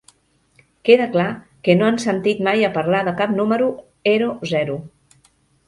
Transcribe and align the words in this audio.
Queda 0.87 1.05
clar 1.15 1.27
que 1.67 1.75
no 1.81 1.89
han 1.91 1.99
sentit 2.05 2.41
mai 2.49 2.67
a 2.69 2.73
parlar 2.79 3.03
de 3.11 3.15
cap 3.21 3.39
número 3.39 3.71
ero 4.17 4.35
zero. 4.57 4.83